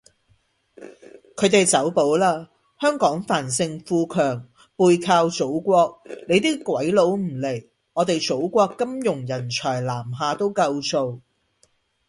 [1.35, 11.21] 佢哋走寶喇，香港繁盛富強背靠祖國，你啲鬼佬唔嚟，我哋祖國金融人才南下都夠做